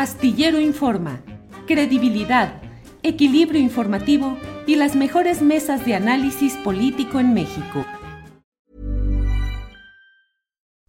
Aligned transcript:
Astillero 0.00 0.58
Informa, 0.58 1.20
credibilidad, 1.66 2.62
equilibrio 3.02 3.60
informativo 3.60 4.38
y 4.66 4.76
las 4.76 4.96
mejores 4.96 5.42
mesas 5.42 5.84
de 5.84 5.94
análisis 5.94 6.54
político 6.64 7.20
en 7.20 7.34
México. 7.34 7.84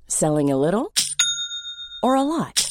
Selling 0.08 0.50
a 0.50 0.56
little 0.56 0.94
or 2.02 2.16
a 2.16 2.24
lot? 2.24 2.71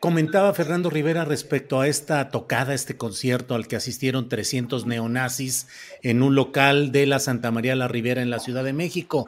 comentaba 0.00 0.52
Fernando 0.54 0.90
Rivera 0.90 1.24
respecto 1.24 1.80
a 1.80 1.88
esta 1.88 2.28
tocada, 2.30 2.74
este 2.74 2.96
concierto 2.96 3.54
al 3.54 3.66
que 3.66 3.76
asistieron 3.76 4.28
300 4.28 4.86
neonazis 4.86 5.68
en 6.02 6.22
un 6.22 6.34
local 6.34 6.92
de 6.92 7.06
la 7.06 7.18
Santa 7.18 7.50
María 7.50 7.74
la 7.76 7.88
Rivera 7.88 8.22
en 8.22 8.30
la 8.30 8.38
Ciudad 8.38 8.64
de 8.64 8.72
México. 8.72 9.26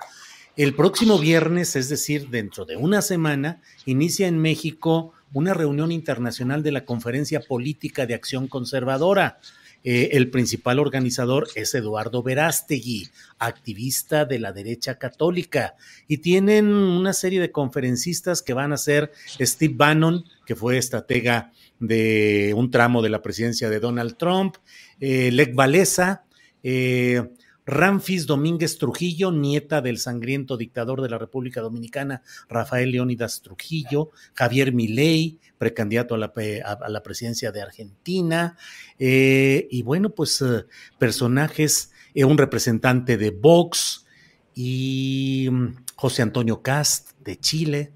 El 0.57 0.75
próximo 0.75 1.19
viernes, 1.19 1.77
es 1.77 1.89
decir, 1.89 2.31
dentro 2.31 2.65
de 2.65 2.77
una 2.77 3.01
semana, 3.01 3.63
inicia 3.87 4.27
en 4.27 4.39
México 4.39 5.13
una 5.33 5.55
reunión 5.55 5.93
internacional 5.93 6.63
de 6.63 6.73
la 6.73 6.85
Conferencia 6.85 7.41
Política 7.41 8.07
de 8.07 8.15
Acción 8.15 8.49
Conservadora. 8.49 9.39
Eh, 9.85 10.11
el 10.13 10.31
principal 10.31 10.79
organizador 10.79 11.49
es 11.55 11.75
Eduardo 11.75 12.23
Verástegui, 12.23 13.09
activista 13.39 14.25
de 14.25 14.39
la 14.39 14.53
derecha 14.53 14.99
católica, 14.99 15.77
y 16.09 16.19
tienen 16.19 16.67
una 16.67 17.13
serie 17.13 17.41
de 17.41 17.53
conferencistas 17.53 18.43
que 18.43 18.55
van 18.55 18.73
a 18.73 18.77
ser 18.77 19.13
Steve 19.41 19.75
Bannon, 19.77 20.25
que 20.47 20.57
fue 20.57 20.79
estratega 20.79 21.53
de 21.79 22.53
un 22.57 22.71
tramo 22.71 23.03
de 23.03 23.11
la 23.11 23.23
presidencia 23.23 23.71
de 23.71 23.81
Donald 23.81 24.17
Trump, 24.17 24.57
eh, 25.01 25.31
Lech 25.31 25.57
Walesa, 25.57 26.25
eh, 26.63 27.23
Ramfis 27.69 28.27
Domínguez 28.27 28.79
Trujillo, 28.79 29.31
nieta 29.31 29.83
del 29.83 29.99
sangriento 29.99 30.57
dictador 30.57 31.03
de 31.03 31.11
la 31.11 31.19
República 31.19 31.61
Dominicana, 31.61 32.23
Rafael 32.49 32.91
Leónidas 32.91 33.43
Trujillo, 33.43 34.11
Javier 34.33 34.73
Milei, 34.73 35.39
precandidato 35.59 36.15
a 36.15 36.19
la, 36.19 37.03
presidencia 37.03 37.53
de 37.53 37.61
Argentina, 37.61 38.57
eh, 38.99 39.69
y 39.71 39.83
bueno, 39.83 40.09
pues 40.09 40.41
eh, 40.41 40.65
personajes, 40.99 41.93
eh, 42.15 42.25
un 42.25 42.39
representante 42.39 43.19
de 43.19 43.33
Vox 43.33 44.07
y 44.55 45.49
mm, 45.51 45.85
José 45.95 46.23
Antonio 46.23 46.63
Cast 46.63 47.21
de 47.21 47.39
Chile. 47.39 47.93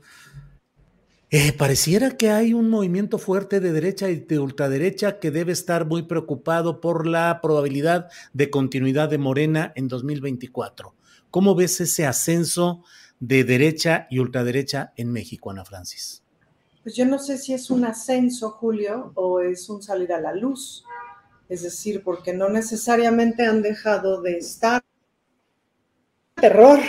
Eh, 1.35 1.55
pareciera 1.55 2.19
que 2.19 2.29
hay 2.29 2.53
un 2.53 2.69
movimiento 2.69 3.17
fuerte 3.17 3.59
de 3.59 3.73
derecha 3.73 4.11
y 4.11 4.17
de 4.17 4.39
ultraderecha 4.39 5.19
que 5.19 5.31
debe 5.31 5.53
estar 5.53 5.87
muy 5.87 6.03
preocupado 6.03 6.79
por 6.79 7.07
la 7.07 7.41
probabilidad 7.41 8.11
de 8.35 8.51
continuidad 8.51 9.09
de 9.09 9.17
Morena 9.17 9.73
en 9.75 9.89
2024. 9.89 10.95
¿Cómo 11.31 11.55
ves 11.55 11.81
ese 11.81 12.07
ascenso 12.07 12.85
de 13.19 13.45
derecha 13.45 14.07
y 14.11 14.19
ultraderecha 14.19 14.93
en 14.95 15.11
México, 15.11 15.51
Ana 15.51 15.65
Francis? 15.65 16.23
Pues 16.83 16.97
yo 16.97 17.07
no 17.07 17.19
sé 17.19 17.39
si 17.39 17.55
es 17.55 17.71
un 17.71 17.87
ascenso, 17.87 18.51
Julio, 18.51 19.13
o 19.15 19.41
es 19.41 19.71
un 19.71 19.83
salir 19.83 20.13
a 20.13 20.21
la 20.21 20.35
luz. 20.35 20.85
Es 21.49 21.63
decir, 21.63 22.03
porque 22.03 22.35
no 22.35 22.51
necesariamente 22.51 23.47
han 23.47 23.63
dejado 23.63 24.21
de 24.21 24.37
estar. 24.37 24.85
Terror. 26.35 26.81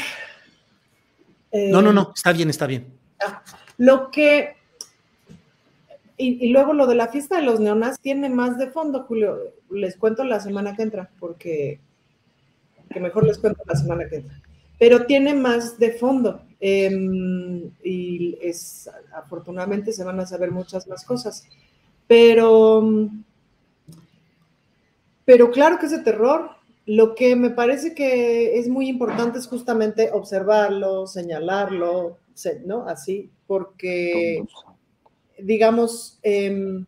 Eh, 1.49 1.69
no, 1.71 1.81
no, 1.81 1.93
no, 1.93 2.11
está 2.13 2.33
bien, 2.33 2.49
está 2.49 2.67
bien. 2.67 2.99
Ah, 3.25 3.41
lo 3.77 4.11
que, 4.11 4.55
y, 6.17 6.49
luego 6.49 6.73
lo 6.73 6.87
de 6.87 6.95
la 6.95 7.07
fiesta 7.07 7.37
de 7.37 7.43
los 7.43 7.59
neonazis 7.59 7.99
tiene 7.99 8.29
más 8.29 8.57
de 8.57 8.71
fondo, 8.71 9.03
Julio. 9.03 9.39
Les 9.69 9.97
cuento 9.97 10.23
la 10.23 10.39
semana 10.39 10.75
que 10.75 10.83
entra, 10.83 11.09
porque 11.19 11.79
que 12.89 12.99
mejor 12.99 13.25
les 13.25 13.39
cuento 13.39 13.61
la 13.65 13.75
semana 13.75 14.07
que 14.07 14.17
entra. 14.17 14.39
Pero 14.79 15.05
tiene 15.05 15.33
más 15.33 15.79
de 15.79 15.91
fondo. 15.93 16.41
Eh, 16.59 16.89
y 17.83 18.37
es, 18.41 18.89
afortunadamente 19.13 19.91
se 19.91 20.03
van 20.03 20.19
a 20.19 20.25
saber 20.25 20.51
muchas 20.51 20.87
más 20.87 21.03
cosas. 21.03 21.45
Pero, 22.07 23.09
pero 25.25 25.51
claro 25.51 25.79
que 25.79 25.87
ese 25.87 25.99
terror, 25.99 26.51
lo 26.85 27.15
que 27.15 27.35
me 27.35 27.49
parece 27.49 27.93
que 27.93 28.59
es 28.59 28.67
muy 28.67 28.87
importante 28.87 29.39
es 29.39 29.47
justamente 29.47 30.11
observarlo, 30.11 31.07
señalarlo, 31.07 32.17
¿no? 32.65 32.87
Así, 32.87 33.29
porque, 33.47 34.43
digamos, 35.37 36.19
eh, 36.23 36.83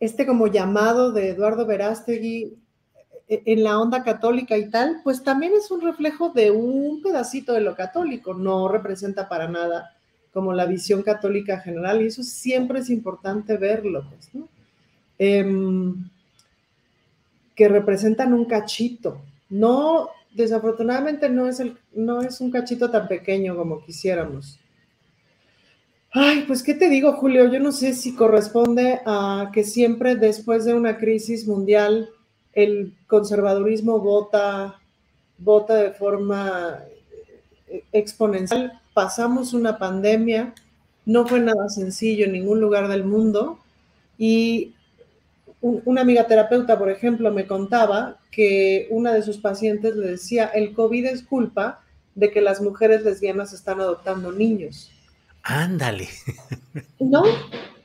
este 0.00 0.26
como 0.26 0.46
llamado 0.46 1.12
de 1.12 1.30
Eduardo 1.30 1.66
Verástegui 1.66 2.56
en 3.28 3.64
la 3.64 3.78
onda 3.80 4.04
católica 4.04 4.56
y 4.56 4.68
tal, 4.68 5.00
pues 5.02 5.22
también 5.22 5.52
es 5.54 5.70
un 5.70 5.80
reflejo 5.80 6.30
de 6.30 6.50
un 6.50 7.00
pedacito 7.02 7.54
de 7.54 7.60
lo 7.60 7.74
católico, 7.74 8.34
no 8.34 8.68
representa 8.68 9.28
para 9.28 9.48
nada 9.48 9.94
como 10.32 10.52
la 10.52 10.66
visión 10.66 11.02
católica 11.02 11.60
general, 11.60 12.02
y 12.02 12.06
eso 12.06 12.22
siempre 12.22 12.80
es 12.80 12.90
importante 12.90 13.56
verlo, 13.56 14.04
pues, 14.10 14.34
¿no? 14.34 14.48
Eh, 15.18 15.94
que 17.54 17.68
representan 17.68 18.34
un 18.34 18.44
cachito, 18.44 19.22
no, 19.48 20.08
desafortunadamente 20.34 21.28
no 21.28 21.48
es, 21.48 21.60
el, 21.60 21.78
no 21.92 22.20
es 22.20 22.40
un 22.40 22.50
cachito 22.50 22.90
tan 22.90 23.08
pequeño 23.08 23.56
como 23.56 23.82
quisiéramos. 23.82 24.58
Ay, 26.12 26.44
pues 26.46 26.62
qué 26.62 26.74
te 26.74 26.88
digo, 26.88 27.12
Julio, 27.14 27.50
yo 27.50 27.58
no 27.58 27.72
sé 27.72 27.92
si 27.94 28.14
corresponde 28.14 29.00
a 29.04 29.50
que 29.52 29.64
siempre 29.64 30.14
después 30.14 30.64
de 30.64 30.74
una 30.74 30.96
crisis 30.98 31.46
mundial 31.46 32.10
el 32.52 32.94
conservadurismo 33.08 33.98
vota, 33.98 34.80
vota 35.38 35.74
de 35.74 35.90
forma 35.90 36.80
exponencial. 37.92 38.80
Pasamos 38.92 39.54
una 39.54 39.76
pandemia, 39.76 40.54
no 41.04 41.26
fue 41.26 41.40
nada 41.40 41.68
sencillo 41.68 42.26
en 42.26 42.32
ningún 42.32 42.60
lugar 42.60 42.86
del 42.86 43.04
mundo 43.04 43.58
y 44.16 44.72
un, 45.60 45.82
una 45.84 46.02
amiga 46.02 46.26
terapeuta, 46.28 46.78
por 46.78 46.90
ejemplo, 46.90 47.32
me 47.32 47.46
contaba 47.46 48.18
que 48.34 48.88
una 48.90 49.12
de 49.12 49.22
sus 49.22 49.38
pacientes 49.38 49.94
le 49.94 50.08
decía, 50.08 50.46
el 50.46 50.72
COVID 50.74 51.06
es 51.06 51.22
culpa 51.22 51.82
de 52.14 52.30
que 52.30 52.40
las 52.40 52.60
mujeres 52.60 53.02
lesbianas 53.04 53.52
están 53.52 53.80
adoptando 53.80 54.32
niños. 54.32 54.90
Ándale. 55.42 56.08
¿No? 56.98 57.22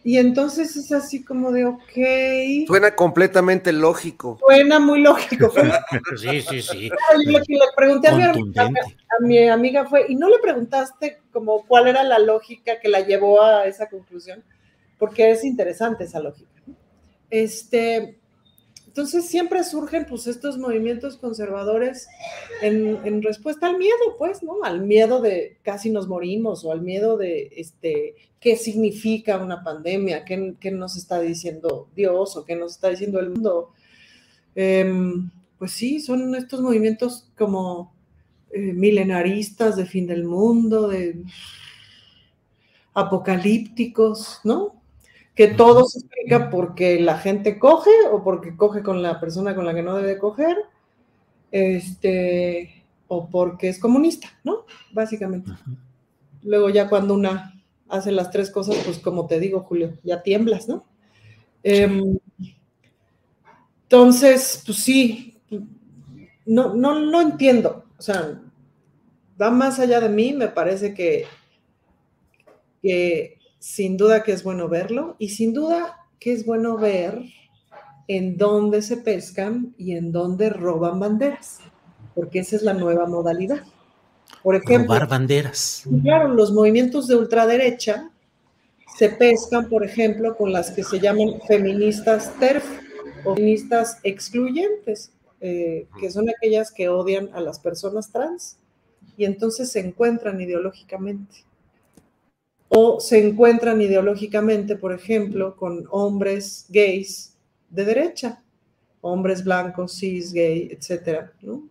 Y 0.03 0.17
entonces 0.17 0.75
es 0.75 0.91
así 0.91 1.23
como 1.23 1.51
de, 1.51 1.65
ok. 1.65 2.65
Suena 2.67 2.95
completamente 2.95 3.73
lógico. 3.73 4.39
Suena 4.39 4.79
muy 4.79 5.01
lógico. 5.01 5.51
sí, 6.17 6.41
sí, 6.41 6.61
sí. 6.61 6.89
Lo 7.25 7.39
que 7.41 7.53
le 7.53 7.59
pregunté 7.75 8.07
a 8.07 8.15
mi, 8.15 8.23
amiga, 8.23 8.63
a 8.65 9.23
mi, 9.23 9.47
amiga, 9.49 9.85
fue, 9.85 10.05
¿y 10.07 10.15
no 10.15 10.29
le 10.29 10.39
preguntaste 10.39 11.19
como 11.31 11.65
cuál 11.67 11.89
era 11.89 12.03
la 12.03 12.17
lógica 12.17 12.79
que 12.79 12.87
la 12.87 13.01
llevó 13.01 13.43
a 13.43 13.65
esa 13.65 13.87
conclusión? 13.89 14.43
Porque 14.97 15.31
es 15.31 15.43
interesante 15.43 16.05
esa 16.05 16.21
lógica. 16.21 16.49
Este, 17.29 18.19
entonces 18.99 19.29
siempre 19.29 19.63
surgen 19.63 20.05
pues 20.05 20.27
estos 20.27 20.57
movimientos 20.57 21.15
conservadores 21.15 22.09
en, 22.61 23.21
respuesta 23.23 23.67
al 23.67 23.77
miedo, 23.77 24.17
pues, 24.17 24.43
¿no? 24.43 24.61
Al 24.61 24.81
miedo 24.81 25.21
de 25.21 25.57
casi 25.61 25.89
nos 25.89 26.09
morimos 26.09 26.65
o 26.65 26.73
al 26.73 26.81
miedo 26.81 27.15
de 27.15 27.49
este, 27.55 28.15
qué 28.41 28.57
significa 28.57 29.37
una 29.37 29.63
pandemia, 29.63 30.25
qué, 30.25 30.53
qué 30.59 30.71
nos 30.71 30.97
está 30.97 31.21
diciendo 31.21 31.87
Dios 31.95 32.35
o 32.35 32.43
qué 32.43 32.57
nos 32.57 32.73
está 32.73 32.89
diciendo 32.89 33.21
el 33.21 33.29
mundo. 33.29 33.71
Em, 34.53 35.31
pues 35.57 35.71
sí, 35.71 36.01
son 36.01 36.35
estos 36.35 36.59
movimientos 36.59 37.29
como 37.37 37.93
eh, 38.51 38.73
milenaristas 38.73 39.77
de 39.77 39.85
fin 39.85 40.07
del 40.07 40.25
mundo, 40.25 40.89
de 40.89 41.23
apocalípticos, 42.93 44.41
¿no? 44.43 44.78
Que 45.39 45.47
todo 45.47 45.85
se 45.85 45.99
explica 45.99 46.49
porque 46.49 46.99
la 46.99 47.17
gente 47.17 47.59
coge 47.59 47.91
o 48.11 48.25
porque 48.25 48.57
coge 48.57 48.83
con 48.83 49.01
la 49.01 49.21
persona 49.21 49.55
con 49.55 49.65
la 49.65 49.73
que 49.73 49.81
no 49.81 49.95
debe 49.95 50.17
coger, 50.17 50.57
este, 51.49 52.83
o 53.07 53.29
porque 53.29 53.69
es 53.69 53.79
comunista, 53.79 54.27
¿no? 54.43 54.65
Básicamente. 54.91 55.53
Luego 56.43 56.69
ya 56.69 56.89
cuando 56.89 57.13
una 57.13 57.53
hace 57.87 58.11
las 58.11 58.31
tres 58.31 58.51
cosas, 58.51 58.75
pues 58.83 58.99
como 58.99 59.27
te 59.27 59.39
digo, 59.39 59.61
Julio, 59.61 59.97
ya 60.03 60.23
tiemblas, 60.23 60.67
¿no? 60.67 60.83
Em, 61.63 62.19
entonces, 63.83 64.61
pues 64.65 64.79
sí, 64.79 65.41
no, 66.45 66.75
no, 66.75 66.99
no 66.99 67.21
entiendo, 67.21 67.85
o 67.97 68.01
sea, 68.01 68.41
va 69.41 69.51
más 69.51 69.79
allá 69.79 70.01
de 70.01 70.09
mí, 70.09 70.33
me 70.33 70.49
parece 70.49 70.93
que, 70.93 71.23
que 72.81 73.38
sin 73.59 73.97
duda 73.97 74.23
que 74.23 74.31
es 74.31 74.43
bueno 74.43 74.69
verlo 74.69 75.15
y 75.19 75.29
sin 75.29 75.53
duda 75.53 75.97
que 76.19 76.33
es 76.33 76.45
bueno 76.45 76.77
ver 76.77 77.21
en 78.07 78.37
dónde 78.37 78.81
se 78.81 78.97
pescan 78.97 79.75
y 79.77 79.95
en 79.95 80.11
dónde 80.11 80.49
roban 80.49 80.99
banderas, 80.99 81.59
porque 82.15 82.39
esa 82.39 82.55
es 82.55 82.63
la 82.63 82.73
nueva 82.73 83.05
modalidad. 83.05 83.63
Por 84.41 84.55
ejemplo, 84.55 84.95
robar 84.95 85.07
banderas. 85.07 85.83
Claro, 86.01 86.33
los 86.33 86.51
movimientos 86.51 87.07
de 87.07 87.15
ultraderecha 87.15 88.09
se 88.97 89.09
pescan, 89.09 89.69
por 89.69 89.85
ejemplo, 89.85 90.35
con 90.35 90.51
las 90.51 90.71
que 90.71 90.83
se 90.83 90.99
llaman 90.99 91.39
feministas 91.47 92.33
TERF 92.39 92.65
o 93.25 93.35
feministas 93.35 93.99
excluyentes, 94.03 95.11
eh, 95.41 95.87
que 95.99 96.09
son 96.09 96.29
aquellas 96.29 96.71
que 96.71 96.89
odian 96.89 97.29
a 97.33 97.41
las 97.41 97.59
personas 97.59 98.11
trans 98.11 98.57
y 99.15 99.25
entonces 99.25 99.71
se 99.71 99.79
encuentran 99.81 100.41
ideológicamente 100.41 101.45
o 102.69 102.99
se 102.99 103.27
encuentran 103.27 103.81
ideológicamente, 103.81 104.75
por 104.75 104.93
ejemplo, 104.93 105.55
con 105.55 105.85
hombres 105.89 106.67
gays 106.69 107.35
de 107.69 107.83
derecha, 107.83 108.43
hombres 109.01 109.43
blancos, 109.43 109.97
cis, 109.97 110.31
gay, 110.31 110.69
etcétera, 110.71 111.33
¿no? 111.41 111.67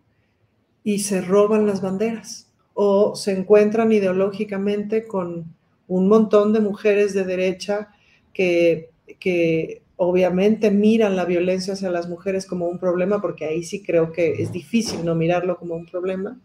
Y 0.83 0.99
se 0.99 1.21
roban 1.21 1.65
las 1.65 1.81
banderas. 1.81 2.47
O 2.73 3.15
se 3.15 3.31
encuentran 3.31 3.91
ideológicamente 3.91 5.07
con 5.07 5.45
un 5.87 6.07
montón 6.07 6.53
de 6.53 6.59
mujeres 6.59 7.13
de 7.13 7.23
derecha 7.23 7.89
que, 8.33 8.89
que 9.19 9.81
obviamente 9.95 10.71
miran 10.71 11.15
la 11.15 11.25
violencia 11.25 11.73
hacia 11.73 11.89
las 11.89 12.07
mujeres 12.07 12.45
como 12.45 12.67
un 12.67 12.79
problema, 12.79 13.21
porque 13.21 13.45
ahí 13.45 13.63
sí 13.63 13.83
creo 13.83 14.11
que 14.11 14.41
es 14.41 14.51
difícil 14.51 15.03
no 15.03 15.15
mirarlo 15.15 15.57
como 15.57 15.75
un 15.75 15.85
problema. 15.85 16.39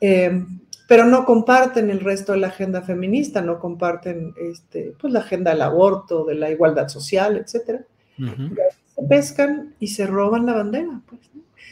Eh, 0.00 0.44
pero 0.90 1.04
no 1.04 1.24
comparten 1.24 1.88
el 1.88 2.00
resto 2.00 2.32
de 2.32 2.38
la 2.38 2.48
agenda 2.48 2.82
feminista, 2.82 3.40
no 3.40 3.60
comparten 3.60 4.34
este, 4.36 4.92
pues, 5.00 5.12
la 5.12 5.20
agenda 5.20 5.52
del 5.52 5.62
aborto, 5.62 6.24
de 6.24 6.34
la 6.34 6.50
igualdad 6.50 6.88
social, 6.88 7.36
etc. 7.36 7.82
Se 8.18 9.02
pescan 9.08 9.76
y 9.78 9.86
se 9.86 10.08
roban 10.08 10.46
la 10.46 10.54
bandera. 10.54 11.00
Pues, 11.06 11.20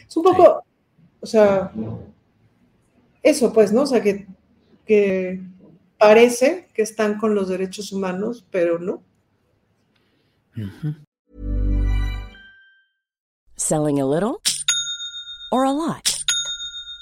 Es 0.07 0.15
un 0.15 0.23
poco, 0.23 0.63
o 1.19 1.25
sea, 1.25 1.69
eso 3.21 3.51
pues, 3.51 3.73
¿no? 3.73 3.81
O 3.81 3.87
sea, 3.87 4.01
que, 4.01 4.25
que 4.85 5.41
parece 5.97 6.69
que 6.73 6.83
están 6.83 7.17
con 7.17 7.35
los 7.35 7.49
derechos 7.49 7.91
humanos, 7.91 8.47
pero 8.49 8.79
no. 8.79 9.03
Selling 13.57 13.99
a 13.99 14.05
little 14.05 14.39
or 15.51 15.65
a 15.65 15.73
lot? 15.73 16.18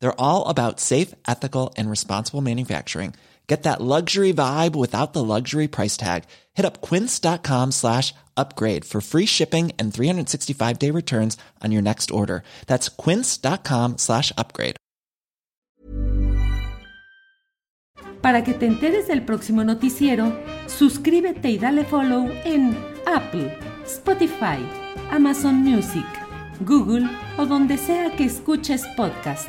They're 0.00 0.20
all 0.20 0.48
about 0.48 0.80
safe, 0.80 1.14
ethical, 1.26 1.72
and 1.76 1.90
responsible 1.90 2.40
manufacturing. 2.40 3.14
Get 3.50 3.64
that 3.64 3.80
luxury 3.80 4.32
vibe 4.32 4.76
without 4.76 5.12
the 5.12 5.24
luxury 5.24 5.66
price 5.66 5.96
tag. 5.96 6.22
Hit 6.54 6.64
up 6.64 6.80
quince.com 6.80 7.72
slash 7.72 8.14
upgrade 8.36 8.84
for 8.84 9.00
free 9.00 9.26
shipping 9.26 9.72
and 9.76 9.92
365 9.92 10.78
day 10.78 10.92
returns 10.92 11.36
on 11.60 11.72
your 11.72 11.82
next 11.82 12.12
order. 12.12 12.44
That's 12.68 12.88
quince.com 12.88 13.98
slash 13.98 14.32
upgrade. 14.38 14.76
Para 18.22 18.44
que 18.44 18.54
te 18.54 18.66
enteres 18.66 19.08
del 19.08 19.24
próximo 19.24 19.64
noticiero, 19.64 20.32
suscríbete 20.66 21.50
y 21.50 21.58
dale 21.58 21.84
follow 21.84 22.30
en 22.44 22.76
Apple, 23.06 23.58
Spotify, 23.84 24.60
Amazon 25.10 25.56
Music, 25.56 26.06
Google 26.60 27.08
o 27.36 27.46
donde 27.46 27.78
sea 27.78 28.14
que 28.14 28.26
escuches 28.26 28.86
podcast. 28.96 29.48